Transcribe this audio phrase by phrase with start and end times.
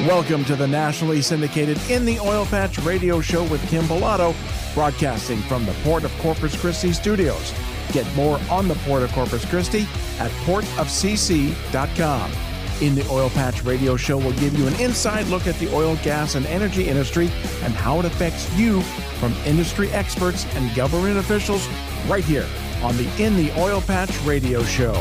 [0.00, 4.34] Welcome to the nationally syndicated In the Oil Patch radio show with Kim Pilato,
[4.74, 7.54] broadcasting from the Port of Corpus Christi studios.
[7.92, 9.86] Get more on the Port of Corpus Christi
[10.18, 12.32] at portofcc.com.
[12.80, 15.96] In the Oil Patch radio show will give you an inside look at the oil,
[16.02, 17.30] gas, and energy industry
[17.62, 18.82] and how it affects you
[19.20, 21.68] from industry experts and government officials
[22.08, 22.48] right here
[22.82, 24.94] on the In the Oil Patch radio show.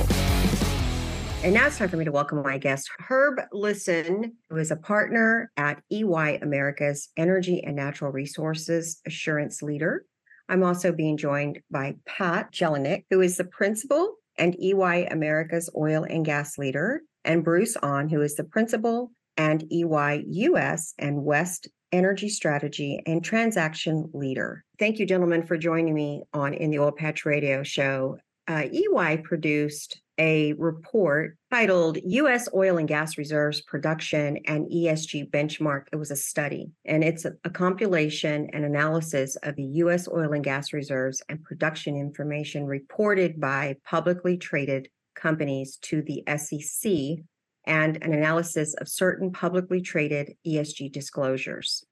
[1.43, 4.77] And now it's time for me to welcome my guest, Herb Listen, who is a
[4.77, 10.05] partner at EY America's Energy and Natural Resources Assurance Leader.
[10.47, 16.05] I'm also being joined by Pat Jelinek, who is the principal and EY America's Oil
[16.09, 21.67] and Gas Leader, and Bruce On, who is the principal and EY US and West
[21.91, 24.63] Energy Strategy and Transaction Leader.
[24.79, 28.17] Thank you, gentlemen, for joining me on In the Oil Patch Radio Show.
[28.47, 32.47] Uh, EY produced a report titled U.S.
[32.53, 35.85] Oil and Gas Reserves Production and ESG Benchmark.
[35.91, 40.07] It was a study, and it's a, a, compilation and analysis of the U.S.
[40.07, 47.23] oil and gas reserves and production information reported by publicly traded companies to the SEC
[47.65, 51.83] and an analysis of certain publicly traded ESG disclosures.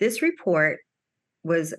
[0.00, 0.80] This report
[1.42, 1.74] was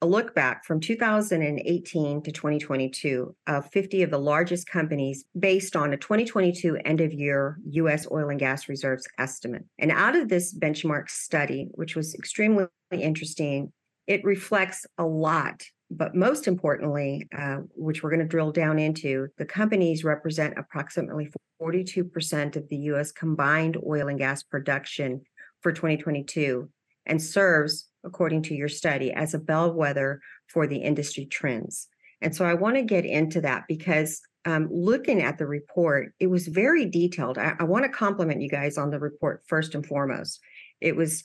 [0.00, 5.92] a look back from 2018 to 2022 of 50 of the largest companies based on
[5.92, 9.64] a 2022 end of year US oil and gas reserves estimate.
[9.78, 13.72] And out of this benchmark study, which was extremely interesting,
[14.06, 15.64] it reflects a lot.
[15.90, 21.32] But most importantly, uh, which we're going to drill down into, the companies represent approximately
[21.60, 25.22] 42% of the US combined oil and gas production
[25.60, 26.68] for 2022
[27.06, 31.88] and serves according to your study, as a bellwether for the industry trends.
[32.20, 36.28] And so I want to get into that because um, looking at the report, it
[36.28, 37.38] was very detailed.
[37.38, 40.40] I, I want to compliment you guys on the report first and foremost.
[40.80, 41.24] It was,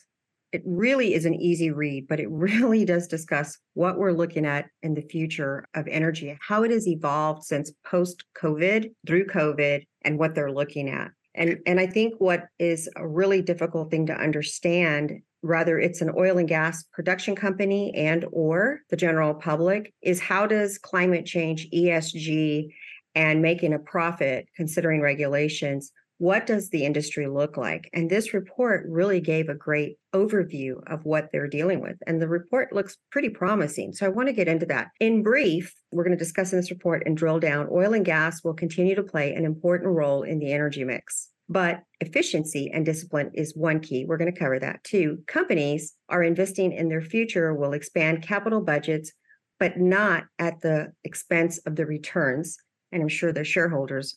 [0.51, 4.65] it really is an easy read, but it really does discuss what we're looking at
[4.81, 10.19] in the future of energy, how it has evolved since post COVID through COVID, and
[10.19, 11.11] what they're looking at.
[11.35, 16.11] And, and I think what is a really difficult thing to understand whether it's an
[16.17, 21.69] oil and gas production company and or the general public is how does climate change
[21.73, 22.73] esg
[23.13, 27.89] and making a profit considering regulations what does the industry look like?
[27.91, 32.29] And this report really gave a great overview of what they're dealing with and the
[32.29, 33.91] report looks pretty promising.
[33.91, 34.87] So i want to get into that.
[35.01, 38.41] In brief we're going to discuss in this report and drill down oil and gas
[38.41, 43.29] will continue to play an important role in the energy mix but efficiency and discipline
[43.35, 44.05] is one key.
[44.05, 45.19] We're going to cover that too.
[45.27, 49.11] Companies are investing in their future, will expand capital budgets,
[49.59, 52.57] but not at the expense of the returns.
[52.91, 54.15] And I'm sure the shareholders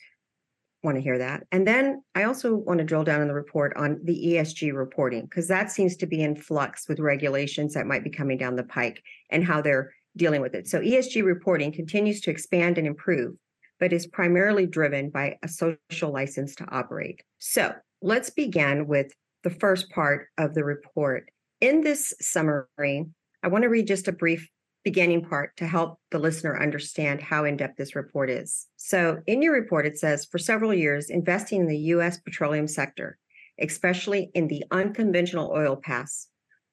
[0.82, 1.42] want to hear that.
[1.52, 5.22] And then I also want to drill down in the report on the ESG reporting,
[5.22, 8.64] because that seems to be in flux with regulations that might be coming down the
[8.64, 10.68] pike and how they're dealing with it.
[10.68, 13.34] So ESG reporting continues to expand and improve
[13.80, 17.22] but is primarily driven by a social license to operate.
[17.38, 19.12] So let's begin with
[19.44, 21.30] the first part of the report.
[21.60, 23.06] In this summary,
[23.42, 24.48] I want to read just a brief
[24.84, 28.66] beginning part to help the listener understand how in depth this report is.
[28.76, 33.18] So, in your report, it says for several years, investing in the US petroleum sector,
[33.60, 36.10] especially in the unconventional oil patch,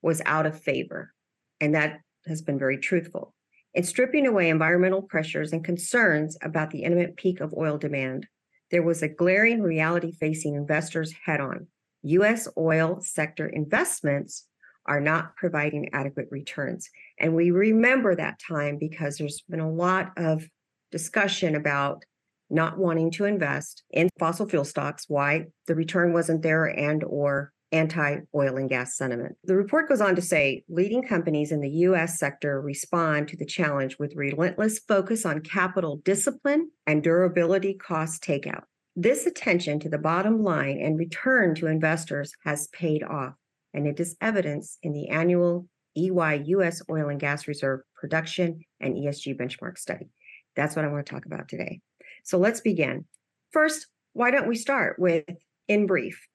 [0.04, 1.12] was out of favor.
[1.60, 3.34] And that has been very truthful
[3.74, 8.28] in stripping away environmental pressures and concerns about the imminent peak of oil demand,
[8.72, 11.68] there was a glaring reality facing investors head on.
[12.04, 12.48] U.S.
[12.58, 14.48] oil sector investments
[14.86, 16.90] are not providing adequate returns.
[17.20, 20.48] And we remember that time because there's been a lot of
[20.92, 22.04] discussion about
[22.50, 27.53] not wanting to invest in fossil fuel stocks, why the return wasn't there and or
[27.74, 29.36] anti oil and gas sentiment.
[29.44, 33.46] The report goes on to say leading companies in the US sector respond to the
[33.46, 38.64] challenge with relentless focus on capital discipline and durability cost takeout.
[38.96, 43.34] This attention to the bottom line and return to investors has paid off,
[43.74, 45.68] and it is evidence in the annual
[45.98, 50.10] EY US Oil and Gas Reserve Production and ESG Benchmark Study.
[50.56, 51.82] That's what I want to talk about today.
[52.24, 53.06] So let's begin.
[53.52, 55.26] First, why don't we start with,
[55.68, 56.28] in brief,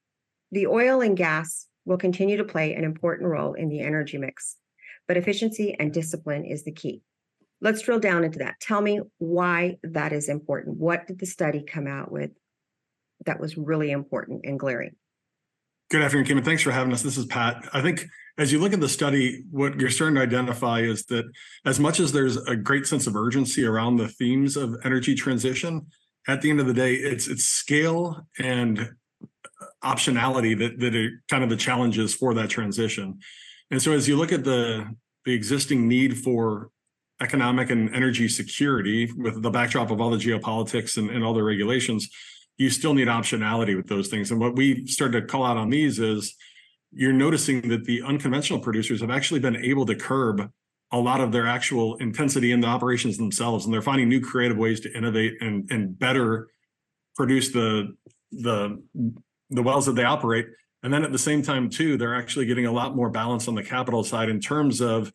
[0.51, 4.57] the oil and gas will continue to play an important role in the energy mix,
[5.07, 7.03] but efficiency and discipline is the key.
[7.61, 8.61] Let's drill down into that.
[8.61, 10.77] Tell me why that is important.
[10.77, 12.31] What did the study come out with
[13.27, 14.95] that was really important and glaring?
[15.91, 17.03] Good afternoon, Kim, and thanks for having us.
[17.03, 17.67] This is Pat.
[17.73, 18.05] I think
[18.37, 21.25] as you look at the study, what you're starting to identify is that
[21.65, 25.87] as much as there's a great sense of urgency around the themes of energy transition,
[26.29, 28.91] at the end of the day, it's it's scale and
[29.85, 33.19] optionality that that are kind of the challenges for that transition.
[33.71, 34.87] And so as you look at the
[35.25, 36.71] the existing need for
[37.21, 41.43] economic and energy security with the backdrop of all the geopolitics and, and all the
[41.43, 42.09] regulations,
[42.57, 44.31] you still need optionality with those things.
[44.31, 46.35] And what we started to call out on these is
[46.93, 50.51] you're noticing that the unconventional producers have actually been able to curb
[50.91, 54.57] a lot of their actual intensity in the operations themselves and they're finding new creative
[54.57, 56.49] ways to innovate and and better
[57.15, 57.95] produce the
[58.33, 58.83] the
[59.51, 60.47] the wells that they operate.
[60.83, 63.55] And then at the same time too they're actually getting a lot more balance on
[63.55, 65.13] the capital side in terms of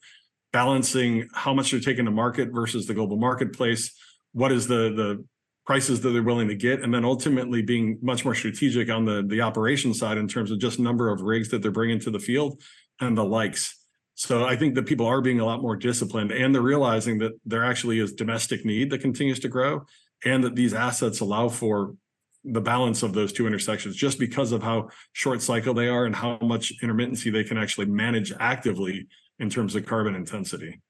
[0.52, 3.92] balancing how much they're taking to market versus the global marketplace
[4.34, 5.26] what is the the
[5.66, 9.24] prices that they're willing to get and then ultimately being much more strategic on the
[9.28, 12.20] the operation side in terms of just number of rigs that they're bringing to the
[12.20, 12.62] field
[13.00, 13.80] and the likes.
[14.16, 17.32] So I think that people are being a lot more disciplined and they're realizing that
[17.46, 19.86] there actually is domestic need that continues to grow
[20.26, 21.96] and that these assets allow for
[22.45, 26.16] the balance of those two intersections just because of how short cycle they are and
[26.16, 29.07] how much intermittency they can actually manage actively
[29.40, 30.81] in terms of carbon intensity.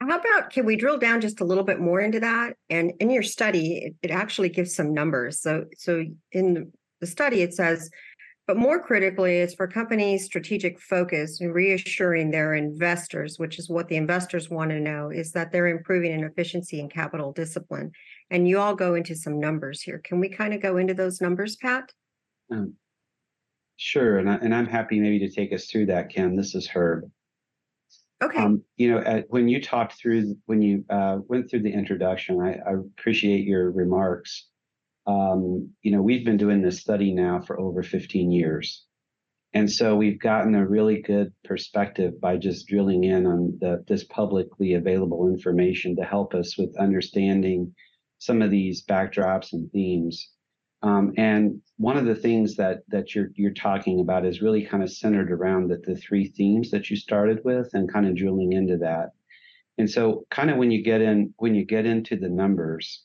[0.00, 2.54] How about can we drill down just a little bit more into that?
[2.68, 5.40] And in your study, it, it actually gives some numbers.
[5.40, 7.90] So, so in the study, it says
[8.46, 13.88] but more critically, it's for companies' strategic focus and reassuring their investors, which is what
[13.88, 17.92] the investors want to know, is that they're improving in efficiency and capital discipline.
[18.34, 20.00] And you all go into some numbers here.
[20.04, 21.92] Can we kind of go into those numbers, Pat?
[22.50, 22.74] Um,
[23.76, 26.36] sure, and I, and I'm happy maybe to take us through that, Kim.
[26.36, 27.10] This is Herb.
[28.22, 28.42] Okay.
[28.42, 32.40] Um, you know, uh, when you talked through when you uh, went through the introduction,
[32.40, 34.48] I, I appreciate your remarks
[35.06, 38.84] um, you know, we've been doing this study now for over 15 years.
[39.52, 44.04] And so we've gotten a really good perspective by just drilling in on the, this
[44.04, 47.72] publicly available information to help us with understanding
[48.24, 50.30] some of these backdrops and themes.
[50.82, 54.82] Um, and one of the things that that you're you're talking about is really kind
[54.82, 58.52] of centered around the, the three themes that you started with and kind of drilling
[58.52, 59.10] into that.
[59.78, 63.04] And so kind of when you get in when you get into the numbers,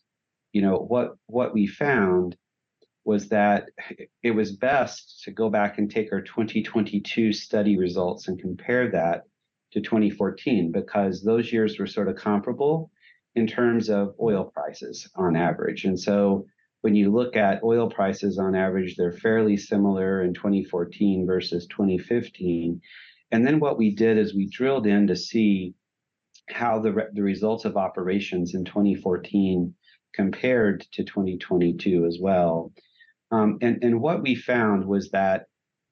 [0.54, 2.36] you know what what we found
[3.06, 3.70] was that
[4.24, 9.24] it was best to go back and take our 2022 study results and compare that
[9.72, 12.92] to 2014 because those years were sort of comparable
[13.36, 15.86] in terms of oil prices on average.
[15.86, 16.46] And so
[16.82, 22.82] when you look at oil prices on average, they're fairly similar in 2014 versus 2015.
[23.32, 25.74] And then what we did is we drilled in to see
[26.50, 29.74] how the, the results of operations in 2014
[30.14, 32.74] compared to 2022 as well.
[33.32, 35.46] Um, and, and what we found was that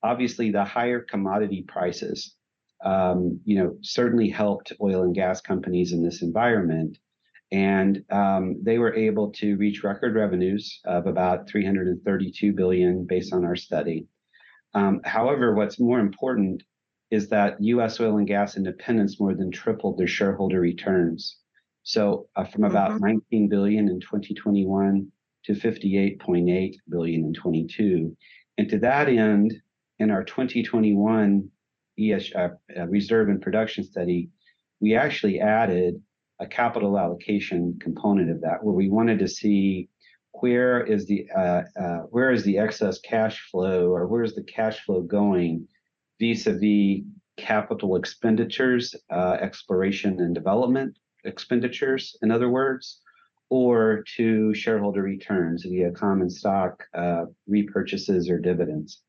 [0.03, 2.35] obviously the higher commodity prices,
[2.83, 6.97] um, you know, certainly helped oil and gas companies in this environment.
[7.51, 13.45] And um, they were able to reach record revenues of about 332 billion based on
[13.45, 14.05] our study.
[14.73, 16.63] Um, however, what's more important
[17.09, 17.99] is that U.S.
[17.99, 21.37] oil and gas independents more than tripled their shareholder returns.
[21.83, 23.21] So uh, from about mm-hmm.
[23.31, 25.09] 19 billion in 2021
[25.45, 28.17] to 58.8 billion in 22.
[28.57, 29.53] And to that end,
[29.99, 31.49] in our 2021
[31.99, 34.29] ES uh, uh, reserve and production study,
[34.79, 36.01] we actually added
[36.39, 39.89] a capital allocation component of that, where we wanted to see
[40.31, 44.43] where is the uh, uh, where is the excess cash flow, or where is the
[44.43, 45.67] cash flow going
[46.19, 47.03] vis-a-vis
[47.37, 53.01] capital expenditures, uh, exploration and development, expenditures, in other words,
[53.49, 59.01] or to shareholder returns via common stock uh, repurchases or dividends.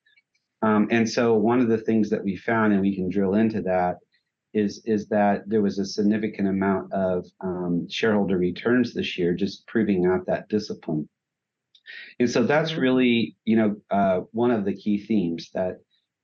[0.62, 3.62] Um, and so one of the things that we found, and we can drill into
[3.62, 3.96] that,
[4.54, 9.66] is is that there was a significant amount of um, shareholder returns this year, just
[9.66, 11.08] proving out that discipline.
[12.18, 12.80] And so that's mm-hmm.
[12.80, 15.78] really, you know, uh, one of the key themes that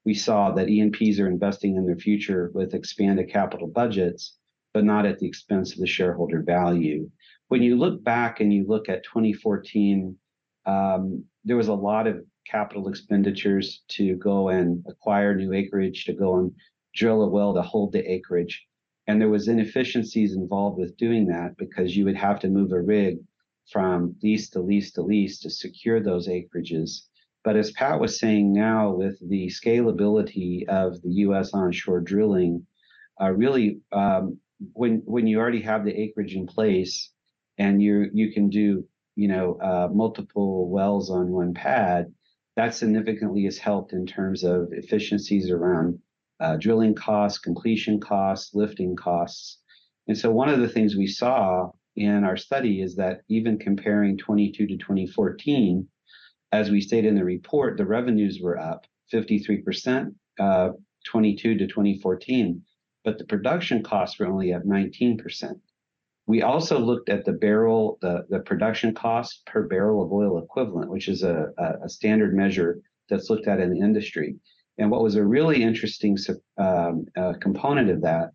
[0.05, 4.37] we saw that E&Ps are investing in their future with expanded capital budgets
[4.75, 7.09] but not at the expense of the shareholder value.
[7.49, 10.19] When you look back and you look at 2014,
[10.67, 16.13] um, there was a lot of capital expenditures to go and acquire new acreage, to
[16.13, 16.53] go and
[16.95, 18.67] drill a well to hold the acreage.
[19.07, 22.81] And there was inefficiencies involved with doing that because you would have to move a
[22.81, 23.19] rig
[23.71, 27.03] from lease to lease to lease to secure those acreages.
[27.43, 31.53] But as Pat was saying now, with the scalability of the U.S.
[31.53, 32.67] onshore drilling,
[33.21, 34.39] uh, really um,
[34.73, 37.11] when when you already have the acreage in place
[37.59, 38.85] and you you can do
[39.15, 42.13] you know uh, multiple wells on one pad,
[42.57, 45.99] that significantly has helped in terms of efficiencies around
[46.45, 49.61] uh, drilling costs, completion costs, lifting costs.
[50.09, 54.19] And so one of the things we saw in our study is that even comparing
[54.19, 55.89] 22 to 2014,
[56.53, 60.71] as we stated in the report, the revenues were up 53%, uh,
[61.07, 62.63] 22 to 2014,
[63.05, 65.19] but the production costs were only up 19%.
[66.27, 70.91] We also looked at the barrel, the, the production cost per barrel of oil equivalent,
[70.91, 71.47] which is a,
[71.83, 74.37] a, standard measure that's looked at in the industry.
[74.79, 76.17] And what was a really interesting
[76.59, 78.31] um, uh, component of that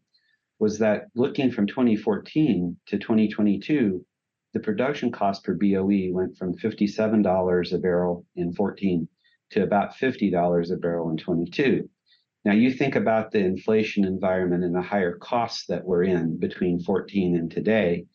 [0.60, 4.06] was that looking from 2014 to 2022,
[4.54, 9.08] the production cost per BOE went from $57 a barrel in 14
[9.52, 11.90] to about $50 a barrel in 22.
[12.46, 16.80] Now you think about the inflation environment and the higher costs that we're in between
[16.80, 18.06] 14 and today,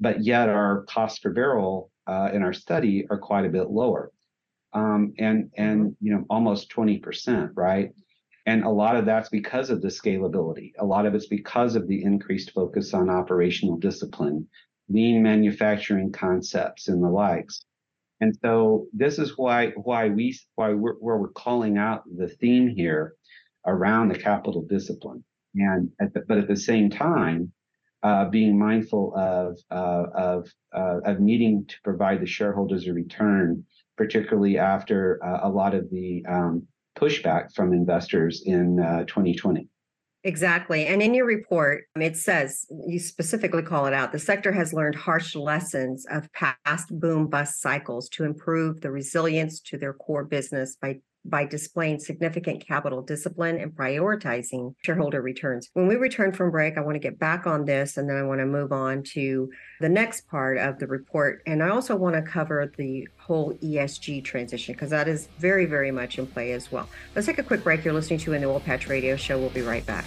[0.00, 4.10] but yet our cost per barrel uh, in our study are quite a bit lower,
[4.72, 6.06] um, and and mm-hmm.
[6.06, 7.90] you know almost 20 percent, right?
[8.46, 10.72] And a lot of that's because of the scalability.
[10.78, 14.46] A lot of it's because of the increased focus on operational discipline,
[14.88, 17.64] lean manufacturing concepts, and the likes.
[18.20, 22.68] And so this is why why we why we're, where we're calling out the theme
[22.68, 23.14] here
[23.66, 25.24] around the capital discipline.
[25.54, 27.52] And at the, but at the same time,
[28.02, 33.64] uh, being mindful of uh, of uh, of needing to provide the shareholders a return,
[33.98, 38.76] particularly after uh, a lot of the um, pushback from investors in
[39.06, 39.60] 2020.
[39.60, 39.64] Uh,
[40.24, 40.86] exactly.
[40.86, 44.94] And in your report, it says you specifically call it out the sector has learned
[44.94, 50.76] harsh lessons of past boom bust cycles to improve the resilience to their core business
[50.80, 55.68] by by displaying significant capital discipline and prioritizing shareholder returns.
[55.74, 58.22] When we return from break, I want to get back on this and then I
[58.22, 61.42] want to move on to the next part of the report.
[61.46, 65.90] And I also want to cover the whole ESG transition because that is very, very
[65.90, 66.88] much in play as well.
[67.14, 67.84] Let's take a quick break.
[67.84, 69.38] You're listening to in the Oil Patch Radio Show.
[69.38, 70.04] We'll be right back.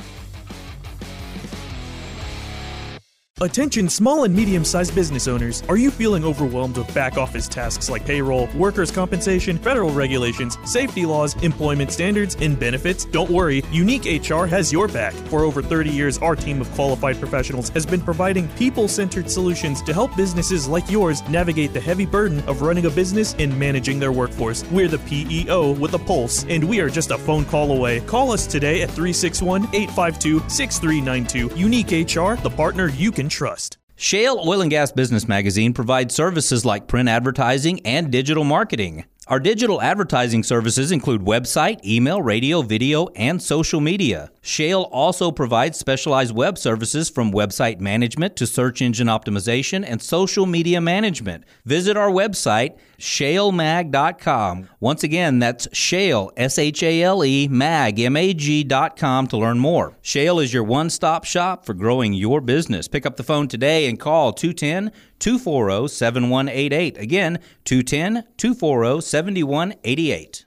[3.41, 5.63] Attention small and medium sized business owners.
[5.67, 11.07] Are you feeling overwhelmed with back office tasks like payroll, workers' compensation, federal regulations, safety
[11.07, 13.05] laws, employment standards, and benefits?
[13.05, 15.13] Don't worry, Unique HR has your back.
[15.31, 19.81] For over 30 years, our team of qualified professionals has been providing people centered solutions
[19.83, 23.99] to help businesses like yours navigate the heavy burden of running a business and managing
[23.99, 24.63] their workforce.
[24.65, 28.01] We're the PEO with a pulse, and we are just a phone call away.
[28.01, 31.59] Call us today at 361 852 6392.
[31.59, 33.77] Unique HR, the partner you can trust.
[33.95, 39.05] Shale Oil and Gas Business Magazine provides services like print advertising and digital marketing.
[39.27, 44.31] Our digital advertising services include website, email, radio, video, and social media.
[44.41, 50.47] Shale also provides specialized web services from website management to search engine optimization and social
[50.47, 51.43] media management.
[51.63, 54.69] Visit our website, shalemag.com.
[54.79, 59.59] Once again, that's shale, S H A L E, mag, M A G.com to learn
[59.59, 59.97] more.
[60.01, 62.87] Shale is your one stop shop for growing your business.
[62.87, 66.97] Pick up the phone today and call 210 240 7188.
[66.97, 70.45] Again, 210 240 7188.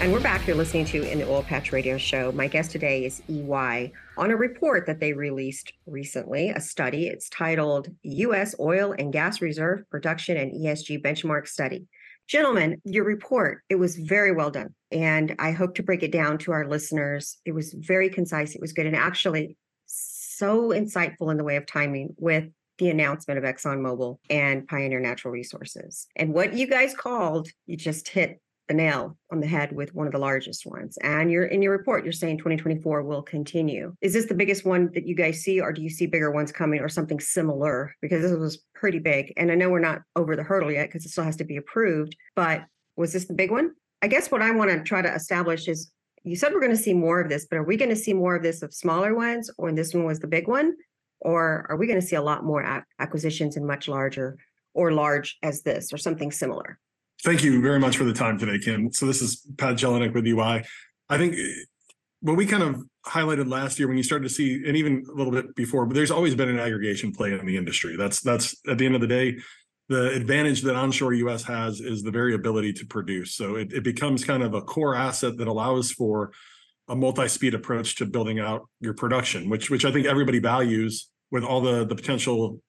[0.00, 2.32] And we're back here listening to in the Oil Patch Radio Show.
[2.32, 7.06] My guest today is EY on a report that they released recently, a study.
[7.06, 8.54] It's titled U.S.
[8.58, 11.86] Oil and Gas Reserve Production and ESG Benchmark Study.
[12.26, 14.74] Gentlemen, your report, it was very well done.
[14.90, 17.36] And I hope to break it down to our listeners.
[17.44, 21.66] It was very concise, it was good, and actually so insightful in the way of
[21.66, 22.46] timing with
[22.78, 26.06] the announcement of ExxonMobil and Pioneer Natural Resources.
[26.16, 28.40] And what you guys called, you just hit
[28.70, 30.96] the nail on the head with one of the largest ones.
[31.02, 33.96] And you're in your report, you're saying 2024 will continue.
[34.00, 36.52] Is this the biggest one that you guys see, or do you see bigger ones
[36.52, 37.92] coming or something similar?
[38.00, 39.32] Because this was pretty big.
[39.36, 41.56] And I know we're not over the hurdle yet because it still has to be
[41.56, 42.62] approved, but
[42.94, 43.72] was this the big one?
[44.02, 45.90] I guess what I want to try to establish is
[46.22, 48.12] you said we're going to see more of this, but are we going to see
[48.12, 50.74] more of this of smaller ones, or this one was the big one?
[51.18, 54.38] Or are we going to see a lot more acquisitions and much larger
[54.74, 56.78] or large as this or something similar?
[57.22, 58.92] Thank you very much for the time today, Kim.
[58.92, 60.64] So this is Pat Jelinek with EY.
[61.10, 61.64] I think eh,
[62.20, 65.12] what we kind of highlighted last year when you started to see, and even a
[65.12, 67.96] little bit before, but there's always been an aggregation play in the industry.
[67.96, 69.36] That's that's at the end of the day,
[69.90, 73.34] the advantage that onshore US has is the variability to produce.
[73.34, 76.32] So it, it becomes kind of a core asset that allows for
[76.88, 81.44] a multi-speed approach to building out your production, which which I think everybody values with
[81.44, 82.62] all the the potential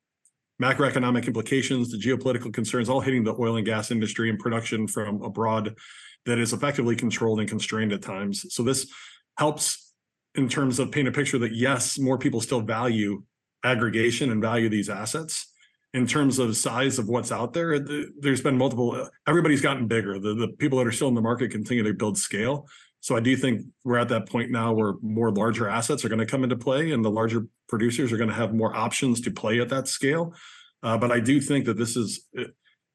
[0.62, 5.22] macroeconomic implications, the geopolitical concerns, all hitting the oil and gas industry and production from
[5.24, 5.76] abroad
[6.26, 8.46] that is effectively controlled and constrained at times.
[8.54, 8.88] So this
[9.38, 9.94] helps
[10.36, 13.24] in terms of paint a picture that yes, more people still value
[13.64, 15.48] aggregation and value these assets.
[15.94, 19.10] In terms of size of what's out there, there's been multiple.
[19.28, 20.20] Everybody's gotten bigger.
[20.20, 22.68] The the people that are still in the market continue to build scale.
[23.02, 26.20] So I do think we're at that point now where more larger assets are going
[26.20, 29.32] to come into play, and the larger producers are going to have more options to
[29.32, 30.36] play at that scale.
[30.84, 32.28] Uh, but I do think that this is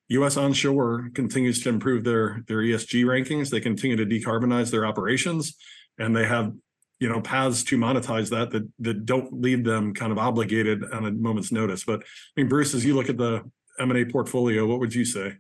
[0.09, 0.37] U.S.
[0.37, 3.51] onshore continues to improve their their ESG rankings.
[3.51, 5.57] They continue to decarbonize their operations,
[5.99, 6.53] and they have
[7.01, 11.07] you know paths to monetize that that that don't leave them kind of obligated on
[11.07, 11.85] a moment's notice.
[11.85, 13.43] But I mean, Bruce, as you look at the
[13.81, 15.35] M and A portfolio, what would you say?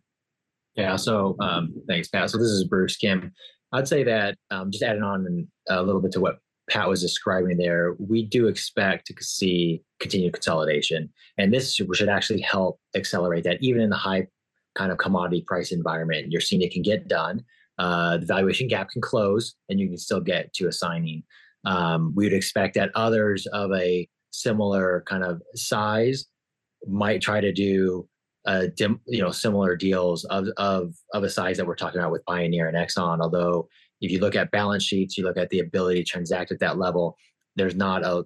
[0.75, 0.97] Yeah.
[0.97, 2.31] So um, thanks, Pat.
[2.31, 3.33] So this is Bruce Kim.
[3.73, 6.39] I'd say that um, just adding on a little bit to what
[6.71, 12.41] Pat was describing there, we do expect to see continued consolidation, and this should actually
[12.41, 14.27] help accelerate that, even in the high
[14.75, 16.31] kind of commodity price environment.
[16.31, 17.45] You're seeing it can get done.
[17.79, 21.23] Uh, the valuation gap can close, and you can still get to a signing.
[21.65, 26.27] Um, we would expect that others of a similar kind of size
[26.87, 28.09] might try to do
[28.47, 32.13] uh, dim, you know similar deals of of of a size that we're talking about
[32.13, 33.21] with Pioneer and Exxon.
[33.21, 33.69] Although
[34.01, 36.79] if you look at balance sheets, you look at the ability to transact at that
[36.79, 37.17] level,
[37.57, 38.25] there's not a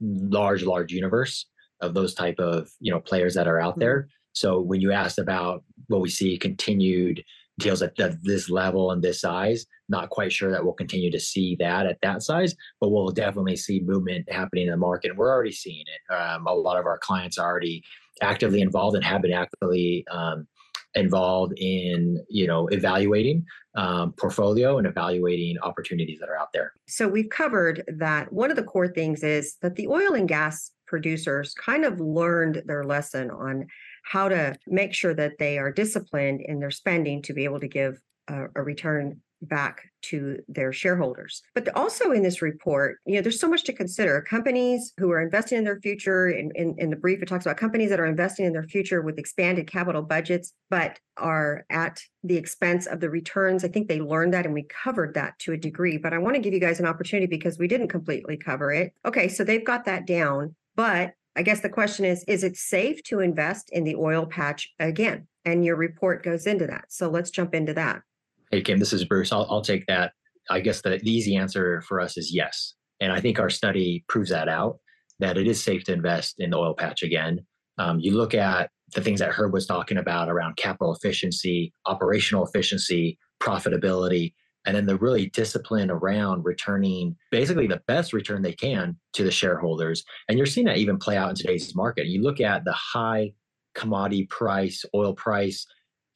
[0.00, 1.46] large large universe
[1.80, 3.80] of those type of you know players that are out mm-hmm.
[3.80, 4.08] there.
[4.32, 7.24] So when you asked about what we see continued
[7.58, 11.18] deals at, at this level and this size, not quite sure that we'll continue to
[11.18, 15.16] see that at that size, but we'll definitely see movement happening in the market.
[15.16, 16.12] We're already seeing it.
[16.12, 17.82] Um, a lot of our clients are already
[18.22, 20.46] actively involved and have been actively um,
[20.94, 23.44] involved in you know evaluating
[23.76, 26.72] um, portfolio and evaluating opportunities that are out there.
[26.86, 28.32] So we've covered that.
[28.32, 32.62] One of the core things is that the oil and gas producers kind of learned
[32.66, 33.66] their lesson on
[34.04, 37.68] how to make sure that they are disciplined in their spending to be able to
[37.68, 41.42] give a, a return back to their shareholders.
[41.54, 44.20] But also in this report, you know, there's so much to consider.
[44.22, 47.56] Companies who are investing in their future, in, in, in, the brief, it talks about
[47.56, 52.36] companies that are investing in their future with expanded capital budgets, but are at the
[52.36, 53.64] expense of the returns.
[53.64, 56.36] I think they learned that and we covered that to a degree, but I want
[56.36, 58.92] to give you guys an opportunity because we didn't completely cover it.
[59.04, 63.02] Okay, so they've got that down, but I guess the question is is it safe
[63.04, 65.28] to invest in the oil patch again?
[65.44, 66.86] And your report goes into that.
[66.88, 68.02] So let's jump into that.
[68.50, 69.30] Hey, Kim, this is Bruce.
[69.30, 70.12] I'll, I'll take that.
[70.48, 72.74] I guess the, the easy answer for us is yes.
[73.00, 74.78] And I think our study proves that out
[75.18, 77.44] that it is safe to invest in the oil patch again.
[77.76, 82.46] Um, you look at the things that Herb was talking about around capital efficiency, operational
[82.46, 84.32] efficiency, profitability,
[84.64, 89.30] and then the really discipline around returning basically the best return they can to the
[89.30, 90.04] shareholders.
[90.28, 92.06] And you're seeing that even play out in today's market.
[92.06, 93.32] You look at the high
[93.74, 95.66] commodity price, oil price,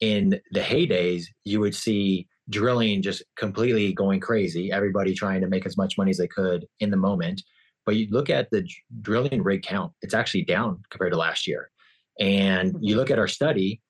[0.03, 5.65] in the heydays, you would see drilling just completely going crazy, everybody trying to make
[5.65, 7.41] as much money as they could in the moment.
[7.85, 8.67] But you look at the
[9.01, 11.69] drilling rig count, it's actually down compared to last year.
[12.19, 12.83] And mm-hmm.
[12.83, 13.81] you look at our study,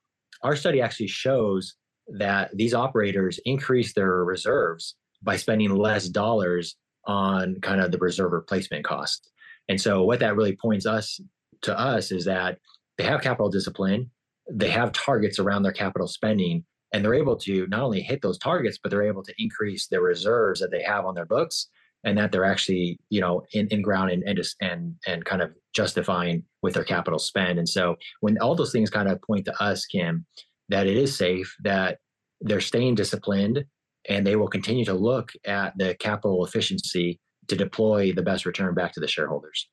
[0.44, 1.74] our study actually shows
[2.20, 6.76] that these operators increase their reserves by spending less dollars
[7.08, 9.32] on kind of the reserve replacement cost.
[9.68, 11.20] And so what that really points us
[11.64, 12.60] to us is that
[13.00, 14.12] they have capital discipline,
[14.50, 18.38] they have targets around their capital spending and they're able to not only hit those
[18.38, 21.68] targets but they're able to increase their reserves that they have on their books
[22.04, 25.42] and that they're actually you know in, in ground and and just and and kind
[25.42, 27.58] of justifying with their capital spend.
[27.58, 30.26] And so when all those things kind of point to us kim
[30.70, 31.98] that it is safe that
[32.42, 33.66] they're staying disciplined
[34.10, 38.74] and they will continue to look at the capital efficiency to deploy the best return
[38.74, 39.70] back to the shareholders.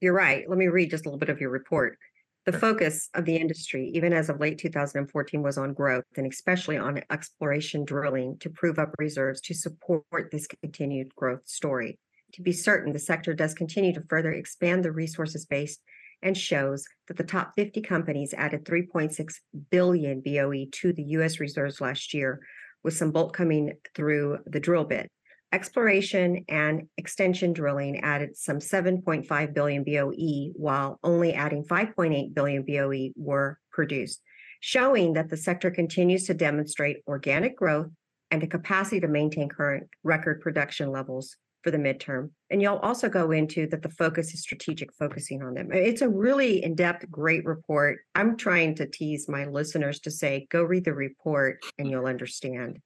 [0.00, 0.48] You're right.
[0.48, 1.98] Let me read just a little bit of your report
[2.46, 6.76] the focus of the industry, even as of late 2014, was on growth and especially
[6.76, 11.98] on exploration drilling to prove up reserves to support this continued growth story.
[12.34, 15.78] To be certain, the sector does continue to further expand the resources base
[16.22, 19.34] and shows that the top 50 companies added 3.6
[19.70, 22.40] billion BOE to the US reserves last year,
[22.82, 25.08] with some bulk coming through the drill bit.
[25.54, 33.12] Exploration and extension drilling added some 7.5 billion BOE, while only adding 5.8 billion BOE
[33.14, 34.20] were produced,
[34.58, 37.86] showing that the sector continues to demonstrate organic growth
[38.32, 42.30] and a capacity to maintain current record production levels for the midterm.
[42.50, 45.70] And you'll also go into that the focus is strategic focusing on them.
[45.72, 48.00] It's a really in depth, great report.
[48.16, 52.80] I'm trying to tease my listeners to say, go read the report and you'll understand.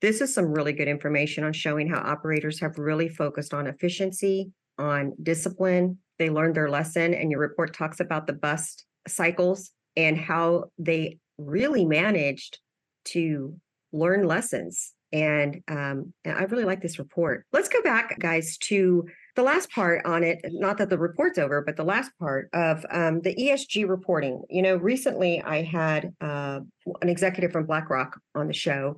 [0.00, 4.50] This is some really good information on showing how operators have really focused on efficiency,
[4.78, 5.98] on discipline.
[6.18, 11.18] They learned their lesson, and your report talks about the bust cycles and how they
[11.38, 12.58] really managed
[13.06, 13.54] to
[13.92, 14.92] learn lessons.
[15.12, 17.44] And um, I really like this report.
[17.52, 20.38] Let's go back, guys, to the last part on it.
[20.44, 24.42] Not that the report's over, but the last part of um, the ESG reporting.
[24.48, 26.60] You know, recently I had uh,
[27.02, 28.96] an executive from BlackRock on the show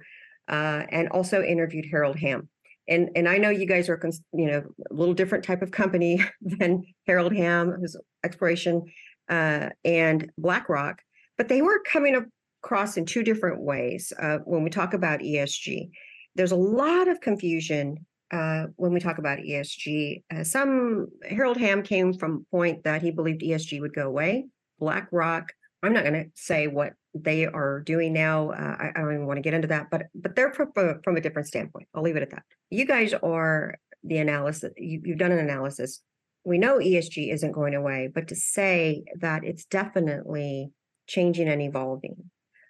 [0.48, 2.48] uh, and also interviewed Harold Hamm.
[2.88, 4.00] And, and I know you guys are,
[4.32, 8.84] you know, a little different type of company than Harold Hamm, who's exploration
[9.28, 11.00] uh, and BlackRock,
[11.38, 12.24] but they were coming up
[12.62, 15.90] cross in two different ways uh, when we talk about ESG.
[16.34, 20.22] There's a lot of confusion uh, when we talk about ESG.
[20.34, 24.46] Uh, some Harold Hamm came from a point that he believed ESG would go away.
[24.78, 25.52] BlackRock,
[25.82, 28.50] I'm not going to say what they are doing now.
[28.50, 31.16] Uh, I, I, don't even want to get into that, but but they're from, from
[31.16, 31.88] a different standpoint.
[31.94, 32.44] I'll leave it at that.
[32.70, 34.72] You guys are the analysis.
[34.76, 36.00] You, you've done an analysis.
[36.44, 40.70] We know ESG isn't going away, but to say that it's definitely
[41.06, 42.16] changing and evolving.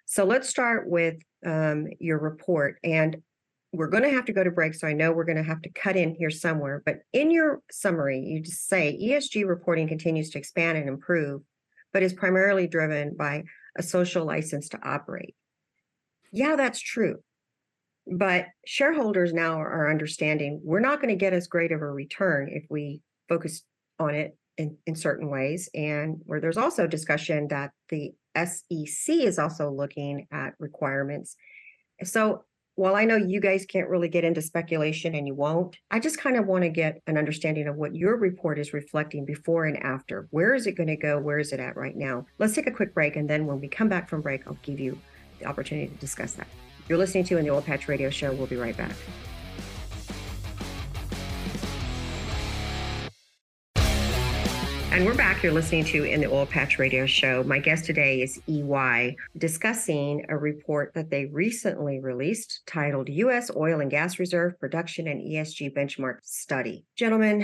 [0.05, 2.77] So let's start with um, your report.
[2.83, 3.17] And
[3.71, 4.75] we're going to have to go to break.
[4.75, 6.83] So I know we're going to have to cut in here somewhere.
[6.85, 11.41] But in your summary, you just say ESG reporting continues to expand and improve,
[11.93, 13.43] but is primarily driven by
[13.77, 15.35] a social license to operate.
[16.31, 17.17] Yeah, that's true.
[18.05, 22.49] But shareholders now are understanding we're not going to get as great of a return
[22.51, 23.63] if we focus
[23.99, 25.69] on it in, in certain ways.
[25.73, 31.35] And where there's also discussion that the SEC is also looking at requirements.
[32.03, 32.43] So
[32.75, 36.17] while I know you guys can't really get into speculation and you won't, I just
[36.17, 39.77] kind of want to get an understanding of what your report is reflecting before and
[39.83, 40.27] after.
[40.31, 41.19] Where is it going to go?
[41.19, 42.25] Where is it at right now?
[42.39, 43.15] Let's take a quick break.
[43.15, 44.97] And then when we come back from break, I'll give you
[45.39, 46.47] the opportunity to discuss that.
[46.89, 48.33] You're listening to in the Oil Patch Radio Show.
[48.33, 48.95] We'll be right back.
[54.93, 55.41] And we're back.
[55.41, 57.43] You're listening to In the Oil Patch Radio Show.
[57.45, 63.49] My guest today is EY discussing a report that they recently released titled U.S.
[63.55, 66.85] Oil and Gas Reserve Production and ESG Benchmark Study.
[66.95, 67.43] Gentlemen,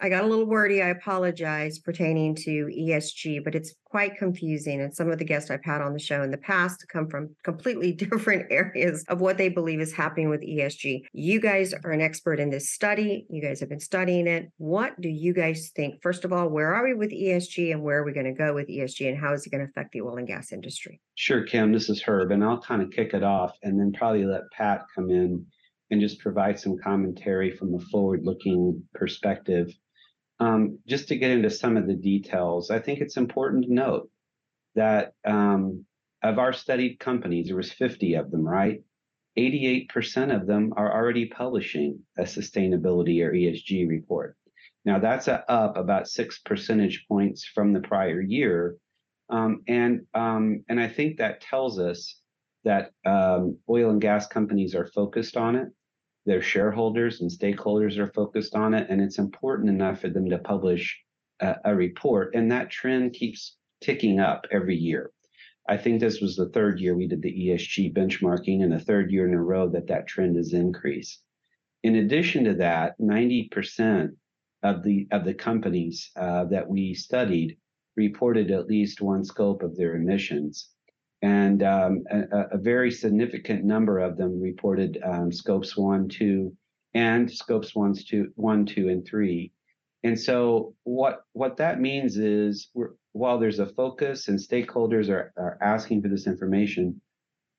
[0.00, 0.82] I got a little wordy.
[0.82, 4.80] I apologize pertaining to ESG, but it's quite confusing.
[4.80, 7.34] And some of the guests I've had on the show in the past come from
[7.42, 11.02] completely different areas of what they believe is happening with ESG.
[11.12, 13.26] You guys are an expert in this study.
[13.28, 14.50] You guys have been studying it.
[14.58, 16.02] What do you guys think?
[16.02, 18.54] First of all, where are we with ESG and where are we going to go
[18.54, 21.00] with ESG and how is it going to affect the oil and gas industry?
[21.14, 21.72] Sure, Kim.
[21.72, 24.82] This is Herb, and I'll kind of kick it off and then probably let Pat
[24.94, 25.44] come in
[25.90, 29.72] and just provide some commentary from a forward looking perspective
[30.40, 34.10] um, just to get into some of the details, I think it's important to note
[34.74, 35.84] that um,
[36.22, 38.82] of our studied companies, there was 50 of them, right?
[39.38, 44.36] 88% of them are already publishing a sustainability or ESG report.
[44.84, 48.76] Now that's up about six percentage points from the prior year,
[49.28, 52.18] um, and um, and I think that tells us
[52.64, 55.68] that um, oil and gas companies are focused on it
[56.28, 60.38] their shareholders and stakeholders are focused on it, and it's important enough for them to
[60.38, 61.00] publish
[61.40, 62.34] a, a report.
[62.34, 65.10] And that trend keeps ticking up every year.
[65.68, 69.10] I think this was the third year we did the ESG benchmarking, and the third
[69.10, 71.22] year in a row that that trend has increased.
[71.82, 74.10] In addition to that, 90%
[74.62, 77.56] of the of the companies uh, that we studied
[77.96, 80.70] reported at least one scope of their emissions
[81.22, 86.56] and um, a, a, very significant number of them reported um, scopes one, two,
[86.94, 89.52] and scopes ones, two, one, two, and three.
[90.04, 92.70] And so what what that means is,
[93.12, 97.00] while there's a focus and stakeholders are, are asking for this information,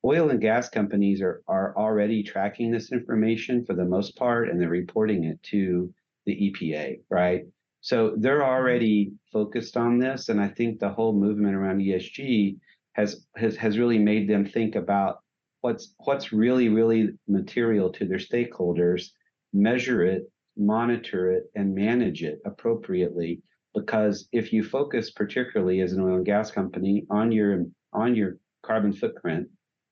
[0.06, 4.60] oil and gas companies are are already tracking this information for the most part, and
[4.60, 5.94] they're reporting it to
[6.26, 7.44] the EPA, right?
[7.82, 12.58] So they're already focused on this, and I think the whole movement around ESG
[12.94, 15.20] has has has really made them think about
[15.62, 19.10] what's what's really really material to their stakeholders,
[19.54, 23.42] measure it, monitor it, and manage it appropriately.
[23.76, 28.38] Because if you focus particularly as an oil and gas company on your on your
[28.64, 29.48] carbon footprint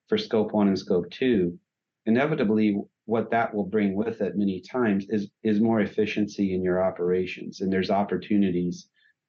[0.08, 1.58] for scope one and scope two,
[2.06, 6.82] inevitably what that will bring with it many times is is more efficiency in your
[6.82, 8.88] operations and there's opportunities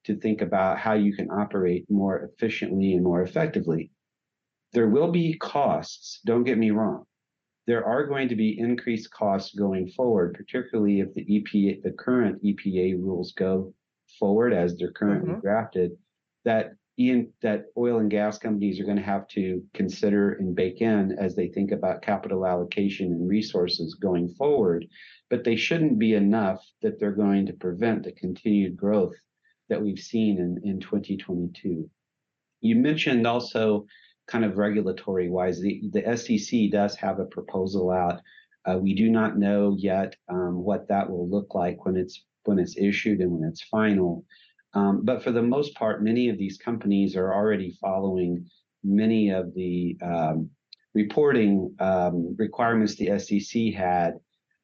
[0.09, 3.91] to think about how you can operate more efficiently and more effectively.
[4.73, 7.05] There will be costs, don't get me wrong.
[7.67, 12.43] There are going to be increased costs going forward, particularly if the EPA, the current
[12.43, 13.71] EPA rules go
[14.17, 15.41] forward as they're currently mm-hmm.
[15.41, 15.91] drafted,
[16.43, 20.81] that Ian, that oil and gas companies are going to have to consider and bake
[20.81, 24.87] in as they think about capital allocation and resources going forward.
[25.29, 29.13] But they shouldn't be enough that they're going to prevent the continued growth
[29.69, 31.89] that we've seen in, in 2022.
[32.61, 33.85] You mentioned also
[34.29, 38.21] kind of regulatory wise, the, the SEC does have a proposal out.
[38.65, 42.59] Uh, we do not know yet um, what that will look like when it's when
[42.59, 44.23] it's issued and when it's final.
[44.73, 48.45] Um, but for the most part, many of these companies are already following
[48.83, 50.49] many of the um,
[50.93, 54.13] reporting um, requirements the SEC had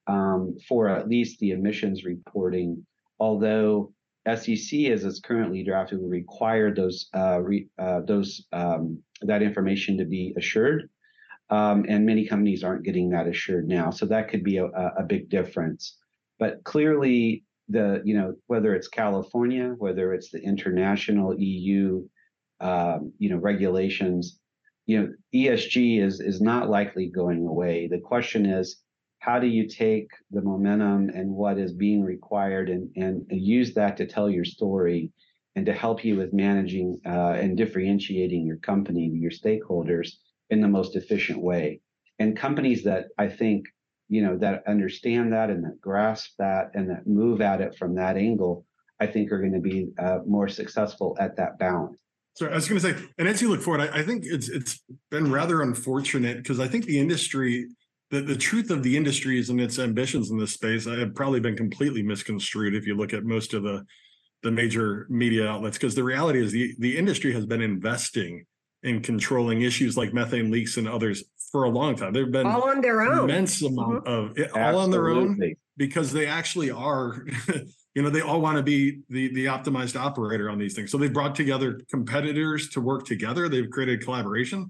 [0.07, 2.85] um, for at least the emissions reporting.
[3.19, 3.93] Although
[4.27, 9.97] SEC, as it's currently drafted, will require those uh, re, uh, those um, that information
[9.97, 10.89] to be assured,
[11.51, 13.91] um, and many companies aren't getting that assured now.
[13.91, 15.97] So that could be a, a big difference.
[16.39, 22.07] But clearly, the you know whether it's California, whether it's the international EU,
[22.61, 24.39] um, you know regulations,
[24.87, 27.87] you know ESG is is not likely going away.
[27.87, 28.77] The question is
[29.25, 33.97] how do you take the momentum and what is being required and, and use that
[33.97, 35.11] to tell your story
[35.55, 40.09] and to help you with managing uh, and differentiating your company your stakeholders
[40.51, 41.81] in the most efficient way?
[42.19, 43.65] And companies that i think
[44.09, 47.95] you know that understand that and that grasp that and that move at it from
[47.95, 48.63] that angle
[49.01, 51.97] i think are going to be uh, more successful at that balance.
[52.35, 54.49] So I was going to say, and as you look forward, I, I think it's
[54.49, 57.65] it's been rather unfortunate because I think the industry
[58.15, 60.85] the, the truth of the industries and its ambitions in this space.
[60.85, 63.85] Have probably been completely misconstrued if you look at most of the
[64.43, 68.45] the major media outlets because the reality is the the industry has been investing
[68.83, 72.13] in controlling issues like methane leaks and others for a long time.
[72.13, 73.29] They've been all on their own.
[73.29, 74.41] immense amount mm-hmm.
[74.41, 77.25] of all on their own because they actually are
[77.95, 80.91] you know they all want to be the the optimized operator on these things.
[80.91, 83.49] So they've brought together competitors to work together.
[83.49, 84.69] They've created collaboration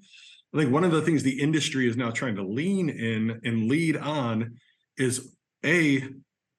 [0.55, 3.67] I think one of the things the industry is now trying to lean in and
[3.67, 4.55] lead on
[4.97, 6.07] is a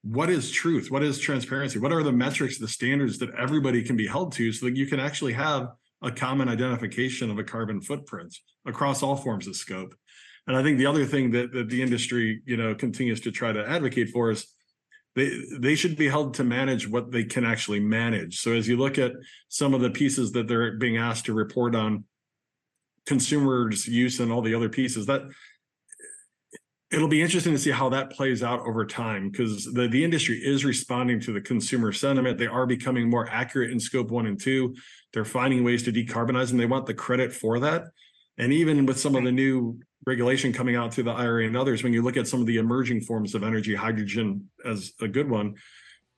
[0.03, 0.91] what is truth?
[0.91, 1.79] What is transparency?
[1.79, 4.87] What are the metrics, the standards that everybody can be held to so that you
[4.87, 5.71] can actually have
[6.03, 9.95] a common identification of a carbon footprint across all forms of scope?
[10.47, 13.51] And I think the other thing that, that the industry, you know, continues to try
[13.51, 14.47] to advocate for is
[15.15, 18.41] they they should be held to manage what they can actually manage.
[18.41, 19.13] So as you look at
[19.49, 22.05] some of the pieces that they're being asked to report on
[23.07, 25.23] consumers use and all the other pieces that
[26.93, 30.37] it'll be interesting to see how that plays out over time because the, the industry
[30.37, 32.39] is responding to the consumer sentiment.
[32.39, 34.75] They are becoming more accurate in scope one and two.
[35.13, 37.87] They're finding ways to decarbonize and they want the credit for that.
[38.39, 41.83] And even with some of the new regulation coming out through the ira and others
[41.83, 45.29] when you look at some of the emerging forms of energy hydrogen as a good
[45.29, 45.57] one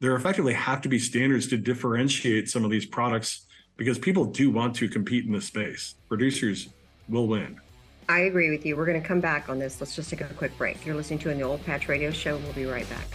[0.01, 3.47] there effectively have to be standards to differentiate some of these products
[3.77, 5.95] because people do want to compete in this space.
[6.09, 6.69] Producers
[7.09, 7.61] will win.
[8.09, 8.77] I agree with you.
[8.77, 9.81] We're going to come back on this.
[9.81, 10.85] Let's just take a quick break.
[10.87, 12.39] You're listening to in the Oil Patch Radio Show.
[12.39, 13.07] We'll be right back.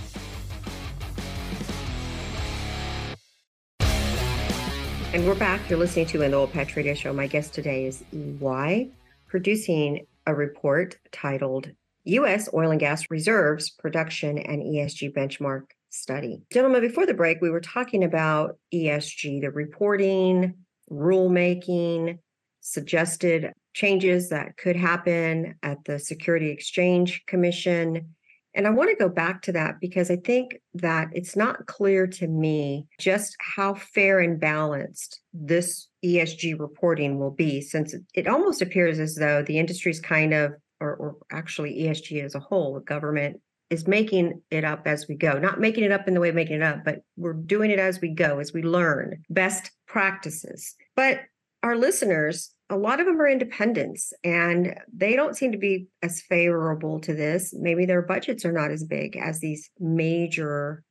[5.13, 5.69] And we're back.
[5.69, 7.13] You're listening to in the Oil Patch Radio Show.
[7.13, 8.89] My guest today is EY,
[9.27, 11.71] producing a report titled
[12.05, 12.49] U.S.
[12.53, 16.41] Oil and Gas Reserves Production and ESG Benchmark Study.
[16.51, 20.55] Gentlemen, before the break, we were talking about ESG, the reporting,
[20.91, 22.19] rulemaking,
[22.61, 28.15] suggested changes that could happen at the Security Exchange Commission.
[28.55, 32.05] And I want to go back to that because I think that it's not clear
[32.05, 38.61] to me just how fair and balanced this ESG reporting will be, since it almost
[38.61, 42.81] appears as though the industry's kind of, or, or actually ESG as a whole, the
[42.81, 45.39] government is making it up as we go.
[45.39, 47.79] Not making it up in the way of making it up, but we're doing it
[47.79, 50.75] as we go, as we learn best practices.
[50.95, 51.21] But
[51.63, 56.21] our listeners, a lot of them are independents and they don't seem to be as
[56.21, 57.53] favorable to this.
[57.57, 60.83] Maybe their budgets are not as big as these major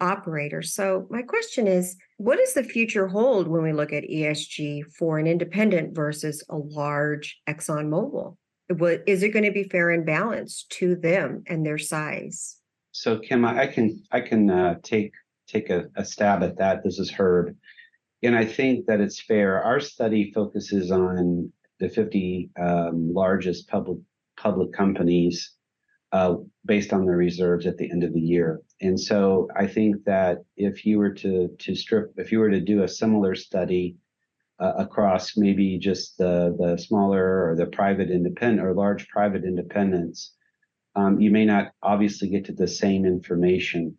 [0.00, 0.74] operators.
[0.74, 5.18] So, my question is what does the future hold when we look at ESG for
[5.18, 8.36] an independent versus a large ExxonMobil?
[9.06, 12.56] Is it going to be fair and balanced to them and their size?
[12.92, 15.12] So, Kim, I can I can uh, take
[15.46, 16.82] take a, a stab at that.
[16.82, 17.54] This is Herb
[18.26, 19.62] and I think that it's fair.
[19.62, 23.98] Our study focuses on the 50 um, largest public
[24.36, 25.54] public companies
[26.12, 26.34] uh,
[26.64, 28.60] based on their reserves at the end of the year.
[28.80, 32.60] And so I think that if you were to to strip, if you were to
[32.60, 33.96] do a similar study
[34.58, 40.32] uh, across maybe just the the smaller or the private independent or large private independents,
[40.96, 43.96] um, you may not obviously get to the same information.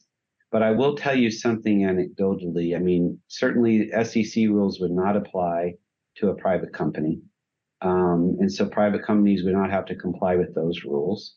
[0.51, 2.75] But I will tell you something anecdotally.
[2.75, 5.75] I mean, certainly SEC rules would not apply
[6.17, 7.21] to a private company.
[7.81, 11.35] Um, and so private companies would not have to comply with those rules.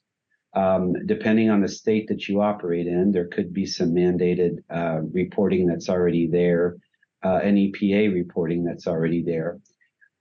[0.55, 5.01] Um, depending on the state that you operate in, there could be some mandated uh,
[5.13, 6.77] reporting that's already there,
[7.25, 9.61] uh, an EPA reporting that's already there.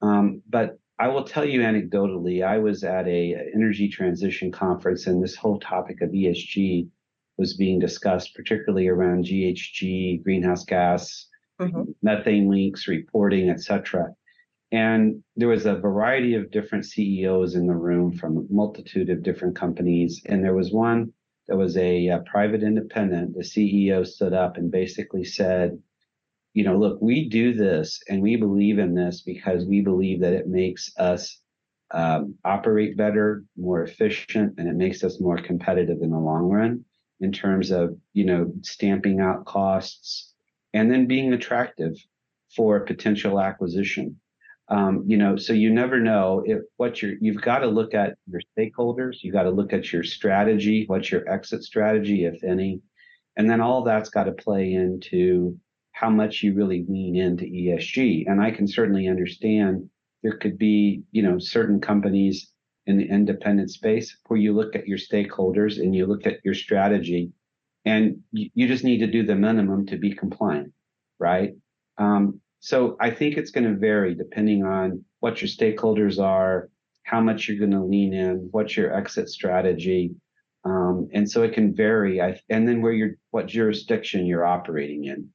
[0.02, 5.24] Um, but I will tell you anecdotally, I was at a energy transition conference, and
[5.24, 6.88] this whole topic of ESG
[7.40, 11.28] was being discussed, particularly around GHG, greenhouse gas,
[11.60, 11.84] mm-hmm.
[12.04, 14.10] methane leaks, reporting, etc.
[14.72, 19.24] And there was a variety of different CEOs in the room from a multitude of
[19.24, 20.22] different companies.
[20.26, 21.14] And there was one
[21.48, 23.36] that was a, a private independent.
[23.36, 25.80] The CEO stood up and basically said,
[26.54, 30.34] you know, look, we do this and we believe in this because we believe that
[30.34, 31.40] it makes us
[31.92, 36.86] um, operate better, more efficient, and it makes us more competitive in the long run
[37.20, 40.34] in terms of, you know, stamping out costs
[40.74, 41.96] and then being attractive
[42.56, 44.20] for potential acquisition.
[44.70, 48.16] Um, you know, so you never know if what you're, you've got to look at
[48.30, 52.82] your stakeholders, you got to look at your strategy, what's your exit strategy, if any.
[53.36, 55.58] And then all that's got to play into
[55.92, 58.26] how much you really lean into ESG.
[58.28, 59.90] And I can certainly understand
[60.22, 62.52] there could be, you know, certain companies
[62.90, 66.56] in the independent space where you look at your stakeholders and you look at your
[66.56, 67.32] strategy
[67.86, 70.74] and you, you just need to do the minimum to be compliant,
[71.20, 71.54] right?
[72.00, 76.70] Um, so I think it's going to vary depending on what your stakeholders are,
[77.04, 80.16] how much you're going to lean in, what's your exit strategy.
[80.66, 82.22] Um, and so it can vary.
[82.22, 85.30] I, and then where you're, what jurisdiction you're operating in.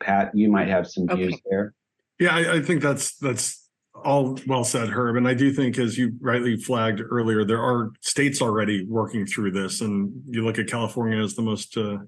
[0.00, 1.42] Pat, you might have some views okay.
[1.48, 1.74] there.
[2.18, 3.61] Yeah, I, I, think that's that's
[4.04, 5.16] all well said, Herb.
[5.16, 9.52] And I do think, as you rightly flagged earlier, there are states already working through
[9.52, 11.98] this, and you look at California as the most uh,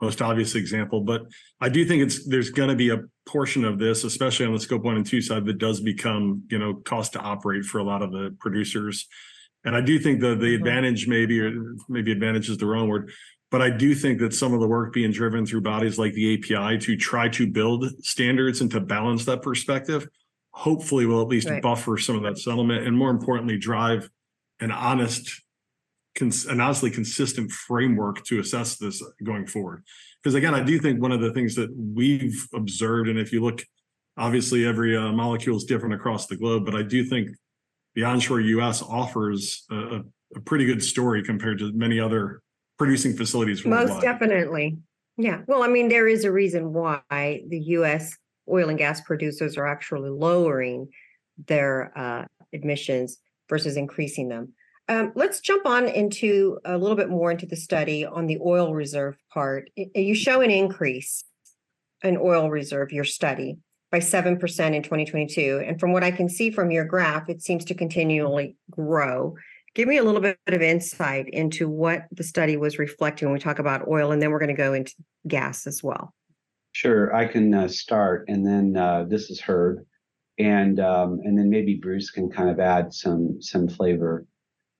[0.00, 1.00] most obvious example.
[1.00, 1.22] But
[1.60, 4.60] I do think it's there's going to be a portion of this, especially on the
[4.60, 7.84] scope one and two side, that does become you know cost to operate for a
[7.84, 9.06] lot of the producers.
[9.64, 10.62] And I do think the the mm-hmm.
[10.62, 13.12] advantage maybe or maybe advantage is the wrong word,
[13.52, 16.34] but I do think that some of the work being driven through bodies like the
[16.34, 20.08] API to try to build standards and to balance that perspective,
[20.52, 21.62] hopefully will at least right.
[21.62, 24.08] buffer some of that settlement and more importantly drive
[24.60, 25.42] an honest
[26.16, 29.82] cons- an honestly consistent framework to assess this going forward.
[30.22, 33.42] Because again, I do think one of the things that we've observed, and if you
[33.42, 33.64] look,
[34.16, 37.30] obviously every uh, molecule is different across the globe, but I do think
[37.94, 38.82] the onshore U.S.
[38.82, 40.00] offers a,
[40.36, 42.42] a pretty good story compared to many other
[42.78, 43.64] producing facilities.
[43.64, 43.88] Worldwide.
[43.88, 44.78] Most definitely.
[45.16, 45.42] Yeah.
[45.46, 48.16] Well, I mean, there is a reason why the U.S.
[48.48, 50.88] oil and gas producers are actually lowering
[51.46, 54.52] their uh, emissions versus increasing them.
[54.88, 58.74] Um, let's jump on into a little bit more into the study on the oil
[58.74, 59.70] reserve part.
[59.76, 61.24] You show an increase
[62.02, 63.58] in oil reserve, your study,
[63.90, 65.62] by 7% in 2022.
[65.64, 69.36] And from what I can see from your graph, it seems to continually grow.
[69.74, 73.40] Give me a little bit of insight into what the study was reflecting when we
[73.40, 74.92] talk about oil, and then we're going to go into
[75.26, 76.12] gas as well.
[76.72, 79.84] Sure, I can uh, start, and then uh, this is Herb,
[80.38, 84.26] and um, and then maybe Bruce can kind of add some some flavor.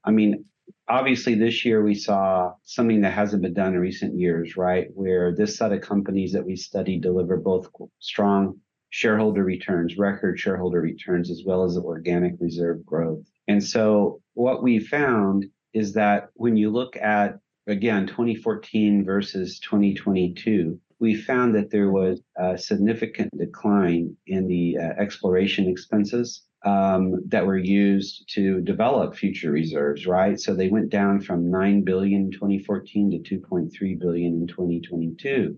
[0.05, 0.45] I mean,
[0.89, 4.89] obviously this year we saw something that hasn't been done in recent years, right?
[4.95, 8.59] Where this set of companies that we studied deliver both strong
[8.91, 13.25] shareholder returns, record shareholder returns, as well as organic reserve growth.
[13.49, 20.79] And so what we found is that when you look at, again, 2014 versus 2022,
[21.03, 27.45] we found that there was a significant decline in the uh, exploration expenses um, that
[27.45, 30.39] were used to develop future reserves, right?
[30.39, 35.57] So they went down from 9 billion in 2014 to 2.3 billion in 2022.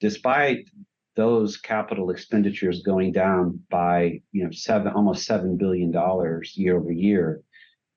[0.00, 0.68] Despite
[1.14, 6.90] those capital expenditures going down by, you know, seven almost seven billion dollars year over
[6.90, 7.42] year,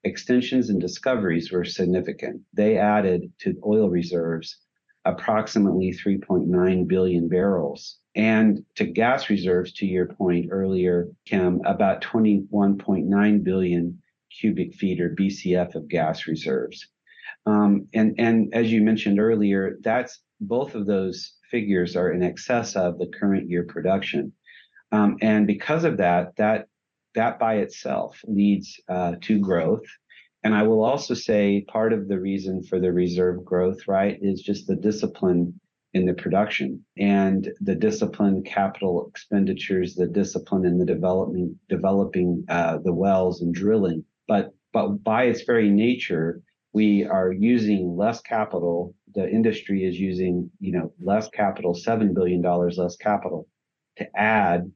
[0.03, 2.39] extensions and discoveries were significant.
[2.53, 4.59] They added to oil reserves
[5.07, 13.43] approximately 3.9 billion barrels and to gas reserves, to your point earlier, Kim, about 21.9
[13.43, 14.01] billion
[14.39, 16.87] cubic feet or BCF of gas reserves.
[17.45, 22.75] Um, and, and as you mentioned earlier, that's both of those figures are in excess
[22.75, 24.33] of the current year production.
[24.91, 26.67] Um, and because of that, that
[27.13, 29.85] that by itself leads uh, to growth.
[30.47, 34.41] And I will also say part of the reason for the reserve growth, right, is
[34.41, 35.59] just the discipline
[35.93, 42.77] in the production and the discipline capital expenditures the discipline in the development developing uh,
[42.77, 44.05] the wells and drilling.
[44.25, 48.95] But but by its very nature we are using less capital.
[49.15, 53.49] The industry is using you know less capital 7 billion dollars less capital
[53.97, 54.71] to add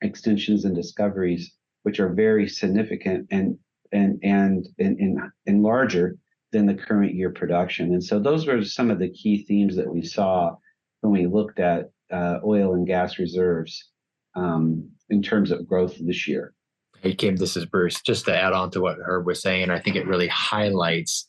[0.00, 1.52] extensions and discoveries
[1.82, 3.58] which are very significant and
[3.94, 6.16] and and and, and, and larger
[6.52, 7.92] than the current year production.
[7.94, 10.54] And so those were some of the key themes that we saw
[11.00, 13.90] when we looked at uh, oil and gas reserves
[14.36, 16.54] um, in terms of growth this year.
[17.00, 18.00] Hey, Kim, this is Bruce.
[18.00, 21.28] Just to add on to what Herb was saying, I think it really highlights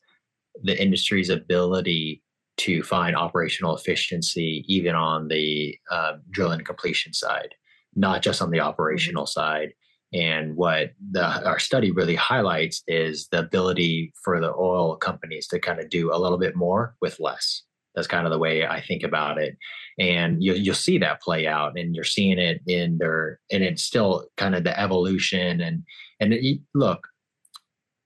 [0.63, 2.21] the industry's ability
[2.57, 7.53] to find operational efficiency even on the uh, drill and completion side,
[7.95, 9.39] not just on the operational mm-hmm.
[9.39, 9.73] side.
[10.15, 15.59] And what the, our study really highlights is the ability for the oil companies to
[15.59, 17.63] kind of do a little bit more with less.
[17.95, 19.57] That's kind of the way I think about it,
[19.97, 23.83] and you, you'll see that play out, and you're seeing it in their, and it's
[23.83, 25.83] still kind of the evolution, and
[26.19, 27.07] and it, look,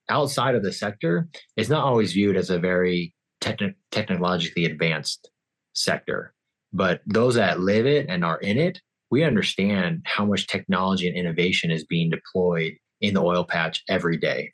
[0.07, 5.31] outside of the sector, it's not always viewed as a very techni- technologically advanced
[5.73, 6.35] sector,
[6.71, 8.79] but those that live it and are in it,
[9.11, 14.17] we understand how much technology and innovation is being deployed in the oil patch every
[14.17, 14.51] day.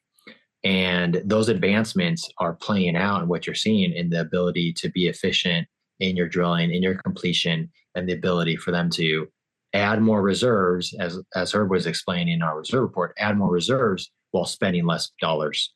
[0.63, 5.07] And those advancements are playing out in what you're seeing in the ability to be
[5.07, 5.67] efficient
[5.99, 9.27] in your drilling, in your completion, and the ability for them to
[9.73, 14.09] add more reserves, as as Herb was explaining in our reserve report, add more reserves
[14.31, 15.73] while spending less dollars.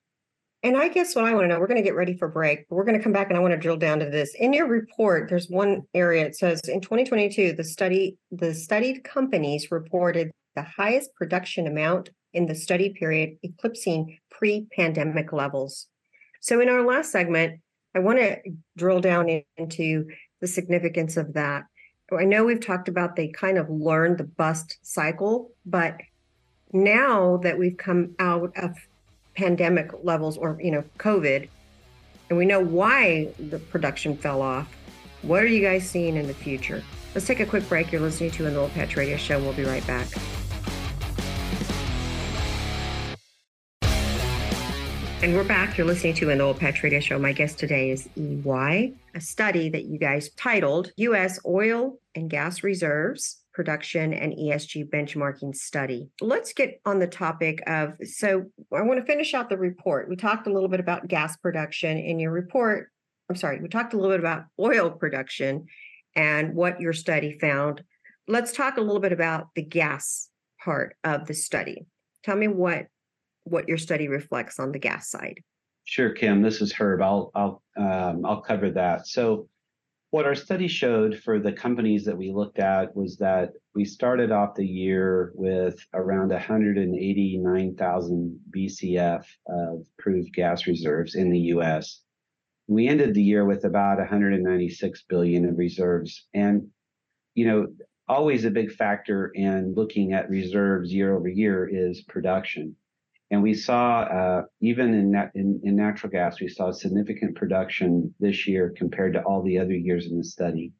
[0.62, 2.68] And I guess what I want to know, we're going to get ready for break.
[2.68, 4.36] But we're going to come back and I want to drill down to this.
[4.36, 9.72] In your report, there's one area it says in 2022, the study, the studied companies
[9.72, 15.88] reported the highest production amount in the study period, eclipsing pre-pandemic levels.
[16.42, 17.62] So in our last segment,
[17.96, 18.38] I want to
[18.78, 20.08] drill down into
[20.42, 21.64] the significance of that.
[22.18, 25.98] I know we've talked about they kind of learned the bust cycle, but
[26.74, 28.76] now that we've come out of
[29.40, 31.48] pandemic levels or you know covid
[32.30, 34.76] and we know why the production fell off
[35.22, 36.84] what are you guys seeing in the future
[37.16, 39.64] let's take a quick break you're listening to an Oil patch radio show we'll be
[39.64, 40.10] right back
[45.22, 45.78] And we're back.
[45.78, 47.20] You're listening to an Oil Patch Radio Show.
[47.20, 51.42] My guest today is EY, a study that you guys titled U.S.
[51.46, 56.10] Oil and Gas Reserves production and ESG benchmarking study.
[56.22, 60.10] Let's get on the topic of so I want to finish out the report.
[60.10, 62.90] We talked a little bit about gas production in your report.
[63.30, 65.66] I'm sorry, we talked a little bit about oil production
[66.16, 67.84] and what your study found.
[68.28, 70.30] Let's talk a little bit about the gas
[70.64, 71.86] part of the study.
[72.24, 72.88] Tell me what
[73.44, 75.42] what your study reflects on the gas side.
[75.86, 76.42] Sure, Kim.
[76.42, 77.02] This is Herb.
[77.02, 79.08] I'll I'll um, I'll cover that.
[79.08, 79.48] So
[80.12, 84.32] what our study showed for the companies that we looked at was that we started
[84.32, 92.02] off the year with around 189,000 BCF of proved gas reserves in the US.
[92.68, 96.26] We ended the year with about 196 billion of reserves.
[96.34, 96.70] And,
[97.36, 97.68] you know,
[98.08, 102.76] always a big factor in looking at reserves year over year is production.
[103.32, 108.14] And we saw, uh, even in, nat- in, in natural gas, we saw significant production
[108.20, 110.74] this year compared to all the other years in the study,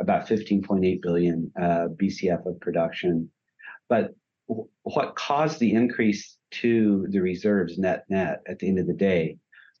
[0.00, 3.30] about 15.8 billion uh, BCF of production.
[3.88, 4.14] But
[4.48, 8.94] w- what caused the increase to the reserves net net at the end of the
[8.94, 9.38] day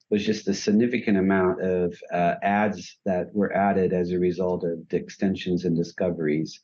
[0.08, 4.88] was just a significant amount of uh, adds that were added as a result of
[4.90, 6.60] the extensions and discoveries,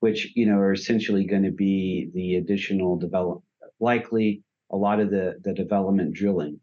[0.00, 3.42] which you know are essentially going to be the additional develop
[3.80, 6.60] likely a lot of the, the development drilling.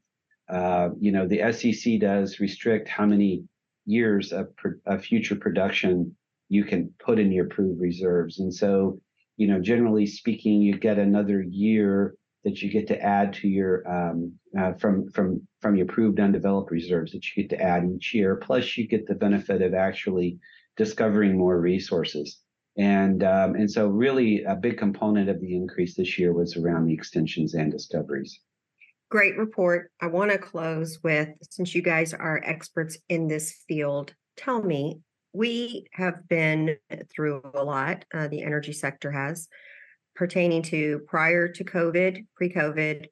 [0.49, 3.43] Uh, you know, the SEC does restrict how many
[3.85, 4.47] years of,
[4.85, 6.15] of future production
[6.49, 8.39] you can put in your proved reserves.
[8.39, 8.99] And so,
[9.35, 13.85] you know, generally speaking, you get another year that you get to add to your
[13.89, 18.13] um, uh, from from from your proved undeveloped reserves that you get to add each
[18.13, 18.37] year.
[18.37, 20.39] Plus, you get the benefit of actually
[20.77, 22.39] discovering more resources.
[22.77, 26.85] And um, and so really a big component of the increase this year was around
[26.85, 28.39] the extensions and discoveries.
[29.09, 29.91] Great report.
[30.01, 34.99] I want to close with since you guys are experts in this field, tell me
[35.33, 36.77] we have been
[37.13, 39.47] through a lot, uh, the energy sector has,
[40.15, 43.05] pertaining to prior to COVID, pre COVID,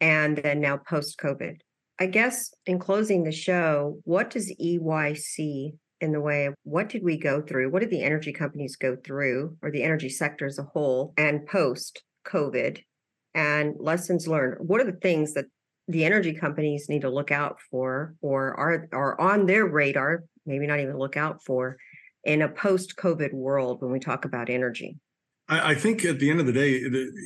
[0.00, 1.58] and then now post COVID.
[1.98, 6.88] I guess in closing the show, what does EY see in the way of what
[6.88, 7.70] did we go through?
[7.70, 11.46] What did the energy companies go through, or the energy sector as a whole, and
[11.46, 12.82] post COVID,
[13.34, 14.56] and lessons learned?
[14.66, 15.46] What are the things that
[15.88, 20.24] the energy companies need to look out for, or are are on their radar?
[20.44, 21.76] Maybe not even look out for
[22.24, 24.98] in a post COVID world when we talk about energy.
[25.48, 26.72] I, I think at the end of the day,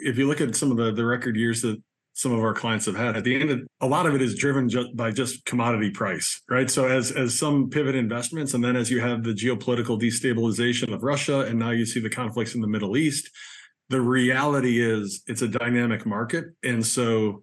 [0.05, 1.83] if you look at some of the the record years that
[2.15, 3.17] some of our clients have had.
[3.17, 6.43] At the end of a lot of it is driven just by just commodity price
[6.49, 6.71] right?
[6.71, 11.03] So as as some pivot investments and then as you have the geopolitical destabilization of
[11.03, 13.31] russia and now you see the conflicts in the middle east
[13.91, 16.47] the reality is it's a dynamic market.
[16.63, 17.43] And so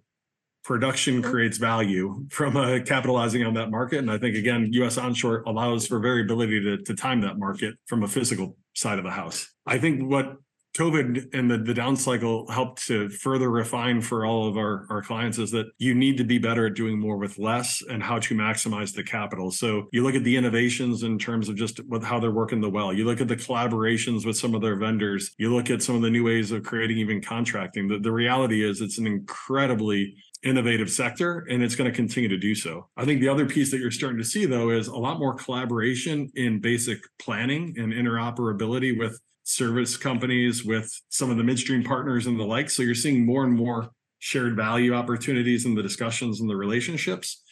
[0.64, 1.30] production mm-hmm.
[1.30, 3.98] creates value from uh, capitalizing on that market.
[3.98, 8.02] And i think again us onshore allows for variability to, to time that market from
[8.02, 9.46] a physical side of the house.
[9.66, 10.36] I think what
[10.78, 15.02] COVID and the, the down cycle helped to further refine for all of our, our
[15.02, 18.20] clients is that you need to be better at doing more with less and how
[18.20, 19.50] to maximize the capital.
[19.50, 22.92] So you look at the innovations in terms of just how they're working the well.
[22.92, 25.32] You look at the collaborations with some of their vendors.
[25.36, 27.88] You look at some of the new ways of creating even contracting.
[27.88, 30.14] The, the reality is it's an incredibly
[30.44, 32.88] innovative sector and it's going to continue to do so.
[32.96, 35.34] I think the other piece that you're starting to see though is a lot more
[35.34, 42.26] collaboration in basic planning and interoperability with service companies, with some of the midstream partners
[42.26, 42.68] and the like.
[42.68, 47.42] So you're seeing more and more shared value opportunities in the discussions and the relationships.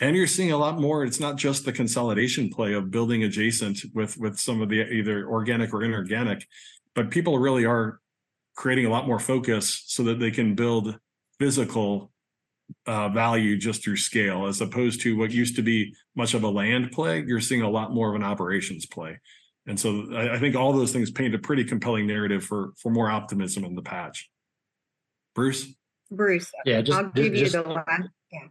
[0.00, 1.04] And you're seeing a lot more.
[1.04, 5.28] It's not just the consolidation play of building adjacent with with some of the either
[5.28, 6.44] organic or inorganic,
[6.94, 8.00] but people really are
[8.56, 10.98] creating a lot more focus so that they can build
[11.38, 12.10] physical
[12.86, 16.48] uh, value just through scale, as opposed to what used to be much of a
[16.48, 17.22] land play.
[17.24, 19.20] You're seeing a lot more of an operations play.
[19.66, 22.90] And so I, I, think all those things paint a pretty compelling narrative for for
[22.90, 24.28] more optimism in the patch.
[25.34, 25.66] Bruce?
[26.10, 26.50] Bruce.
[26.64, 28.08] Yeah, just, I'll give just, you the last.
[28.30, 28.46] Yeah.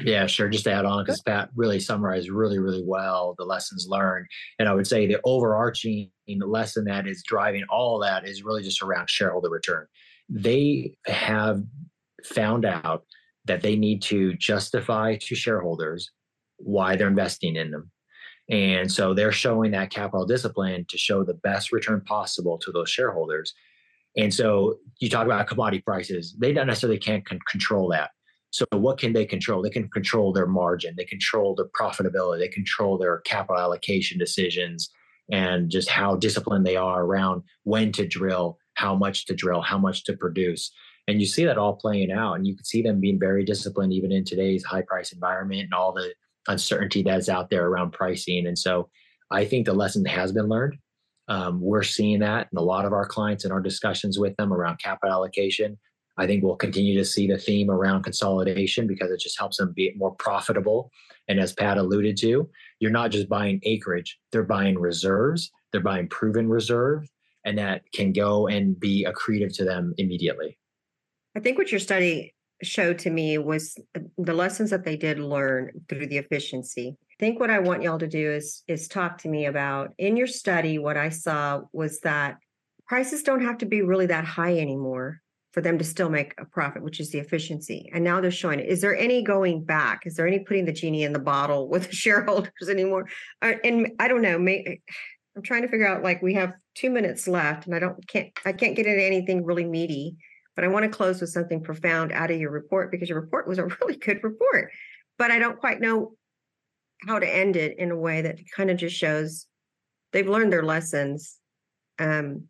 [0.00, 0.48] Yeah, sure.
[0.48, 4.26] Just to add on, because Pat really summarized really, really well the lessons learned.
[4.58, 8.82] And I would say the overarching lesson that is driving all that is really just
[8.82, 9.86] around shareholder return.
[10.28, 11.62] They have
[12.24, 13.04] found out
[13.46, 16.10] that they need to justify to shareholders
[16.58, 17.90] why they're investing in them.
[18.50, 22.88] And so they're showing that capital discipline to show the best return possible to those
[22.88, 23.52] shareholders.
[24.16, 28.10] And so you talk about commodity prices, they don't necessarily can't con- control that.
[28.50, 29.62] So what can they control?
[29.62, 34.90] They can control their margin, they control their profitability, they control their capital allocation decisions
[35.30, 39.76] and just how disciplined they are around when to drill, how much to drill, how
[39.76, 40.72] much to produce.
[41.06, 43.92] And you see that all playing out and you can see them being very disciplined
[43.92, 46.14] even in today's high price environment and all the
[46.48, 48.46] uncertainty that's out there around pricing.
[48.46, 48.88] And so
[49.30, 50.76] I think the lesson has been learned.
[51.28, 54.52] Um, we're seeing that in a lot of our clients and our discussions with them
[54.52, 55.78] around capital allocation.
[56.16, 59.72] I think we'll continue to see the theme around consolidation because it just helps them
[59.76, 60.90] be more profitable.
[61.28, 66.08] And as Pat alluded to, you're not just buying acreage, they're buying reserves, they're buying
[66.08, 67.06] proven reserve,
[67.44, 70.58] and that can go and be accretive to them immediately.
[71.36, 73.76] I think what your study showed to me was
[74.16, 76.96] the lessons that they did learn through the efficiency.
[77.00, 80.16] I think what I want y'all to do is is talk to me about in
[80.16, 82.38] your study what I saw was that
[82.86, 85.20] prices don't have to be really that high anymore
[85.52, 87.90] for them to still make a profit, which is the efficiency.
[87.92, 88.60] And now they're showing.
[88.60, 90.02] Is there any going back?
[90.04, 93.08] Is there any putting the genie in the bottle with the shareholders anymore?
[93.42, 94.36] Uh, and I don't know.
[94.36, 98.28] I'm trying to figure out like we have two minutes left, and I don't can't
[98.44, 100.16] I can't get into anything really meaty.
[100.58, 103.46] But I want to close with something profound out of your report because your report
[103.46, 104.72] was a really good report.
[105.16, 106.16] But I don't quite know
[107.06, 109.46] how to end it in a way that kind of just shows
[110.12, 111.36] they've learned their lessons
[112.00, 112.48] um,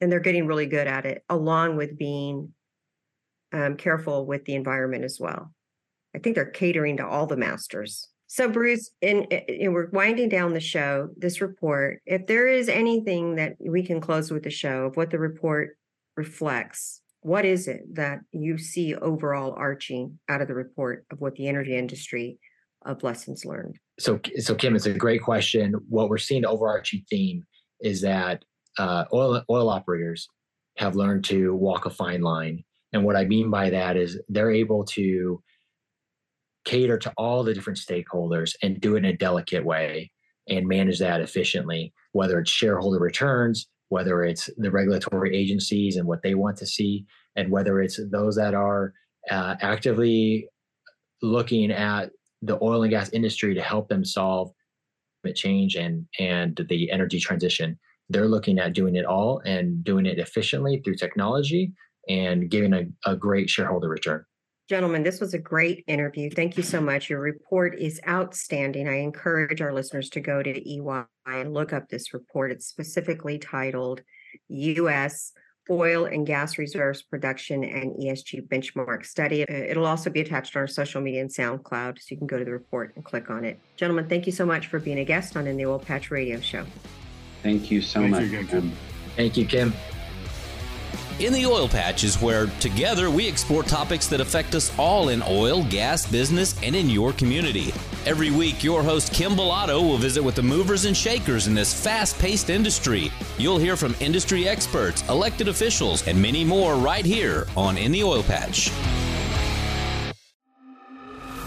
[0.00, 2.52] and they're getting really good at it, along with being
[3.52, 5.52] um, careful with the environment as well.
[6.12, 8.08] I think they're catering to all the masters.
[8.26, 9.28] So, Bruce, in,
[9.70, 12.02] we're winding down the show, this report.
[12.04, 15.78] If there is anything that we can close with the show of what the report
[16.16, 21.34] reflects, what is it that you see overall arching out of the report of what
[21.36, 22.38] the energy industry
[22.84, 23.78] of lessons learned?
[23.98, 25.74] So, so Kim, it's a great question.
[25.88, 27.42] What we're seeing, the overarching theme
[27.80, 28.44] is that
[28.78, 30.28] uh, oil oil operators
[30.76, 32.62] have learned to walk a fine line,
[32.92, 35.42] and what I mean by that is they're able to
[36.66, 40.10] cater to all the different stakeholders and do it in a delicate way
[40.46, 46.22] and manage that efficiently, whether it's shareholder returns, whether it's the regulatory agencies and what
[46.24, 48.92] they want to see, and whether it's those that are
[49.30, 50.48] uh, actively
[51.22, 52.10] looking at
[52.42, 54.50] the oil and gas industry to help them solve
[55.22, 57.78] climate change and and the energy transition.
[58.10, 61.72] They're looking at doing it all and doing it efficiently through technology
[62.08, 64.24] and giving a, a great shareholder return.
[64.66, 66.30] Gentlemen, this was a great interview.
[66.30, 67.10] Thank you so much.
[67.10, 68.88] Your report is outstanding.
[68.88, 72.50] I encourage our listeners to go to EY and look up this report.
[72.50, 74.00] It's specifically titled
[74.48, 75.32] U.S.
[75.68, 79.42] Oil and Gas Reserves Production and ESG Benchmark Study.
[79.42, 82.38] Uh, it'll also be attached on our social media and SoundCloud, so you can go
[82.38, 83.58] to the report and click on it.
[83.76, 86.40] Gentlemen, thank you so much for being a guest on In the Oil Patch Radio
[86.40, 86.64] Show.
[87.42, 88.24] Thank you so thank much.
[88.24, 88.72] You, Kim.
[89.14, 89.74] Thank you, Kim.
[91.20, 95.22] In the Oil Patch is where together we explore topics that affect us all in
[95.22, 97.72] oil, gas, business, and in your community.
[98.04, 101.72] Every week, your host Kim Bolado will visit with the movers and shakers in this
[101.72, 103.12] fast paced industry.
[103.38, 108.02] You'll hear from industry experts, elected officials, and many more right here on In the
[108.02, 108.72] Oil Patch.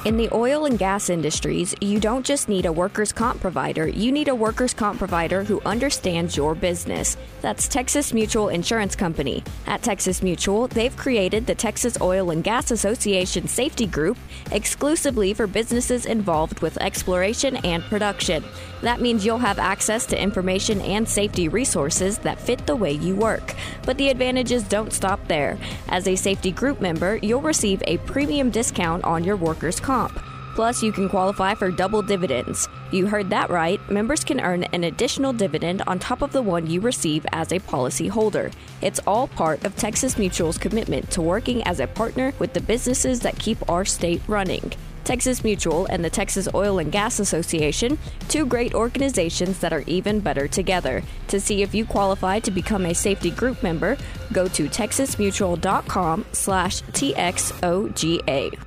[0.08, 4.10] In the oil and gas industries, you don't just need a workers' comp provider, you
[4.10, 7.18] need a workers' comp provider who understands your business.
[7.42, 9.44] That's Texas Mutual Insurance Company.
[9.66, 14.18] At Texas Mutual, they've created the Texas Oil and Gas Association Safety Group
[14.50, 18.46] exclusively for businesses involved with exploration and production.
[18.84, 23.14] That means you'll have access to information and safety resources that fit the way you
[23.14, 23.56] work.
[23.84, 25.58] But the advantages don't stop there.
[25.90, 30.20] As a safety group member, you'll receive a premium discount on your workers' comp comp.
[30.56, 32.68] Plus, you can qualify for double dividends.
[32.92, 33.80] You heard that right.
[33.92, 37.60] Members can earn an additional dividend on top of the one you receive as a
[37.60, 38.50] policy holder.
[38.82, 43.20] It's all part of Texas Mutual's commitment to working as a partner with the businesses
[43.20, 44.72] that keep our state running.
[45.04, 50.20] Texas Mutual and the Texas Oil and Gas Association, two great organizations that are even
[50.20, 51.02] better together.
[51.30, 53.96] To see if you qualify to become a safety group member,
[54.34, 58.67] go to texasmutual.com slash TXOGA.